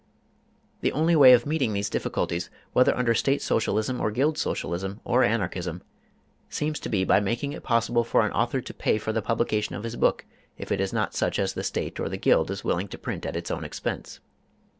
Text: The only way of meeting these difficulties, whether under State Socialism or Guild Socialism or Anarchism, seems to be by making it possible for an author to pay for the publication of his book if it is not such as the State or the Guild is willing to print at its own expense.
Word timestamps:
The 0.79 0.91
only 0.93 1.15
way 1.15 1.31
of 1.33 1.45
meeting 1.45 1.73
these 1.73 1.87
difficulties, 1.87 2.49
whether 2.73 2.97
under 2.97 3.13
State 3.13 3.39
Socialism 3.39 4.01
or 4.01 4.09
Guild 4.09 4.35
Socialism 4.35 4.99
or 5.03 5.23
Anarchism, 5.23 5.83
seems 6.49 6.79
to 6.79 6.89
be 6.89 7.03
by 7.03 7.19
making 7.19 7.53
it 7.53 7.61
possible 7.61 8.03
for 8.03 8.25
an 8.25 8.31
author 8.31 8.61
to 8.61 8.73
pay 8.73 8.97
for 8.97 9.13
the 9.13 9.21
publication 9.21 9.75
of 9.75 9.83
his 9.83 9.95
book 9.95 10.25
if 10.57 10.71
it 10.71 10.81
is 10.81 10.91
not 10.91 11.13
such 11.13 11.37
as 11.37 11.53
the 11.53 11.63
State 11.63 11.99
or 11.99 12.09
the 12.09 12.17
Guild 12.17 12.49
is 12.49 12.63
willing 12.63 12.87
to 12.87 12.97
print 12.97 13.27
at 13.27 13.35
its 13.35 13.51
own 13.51 13.63
expense. 13.63 14.19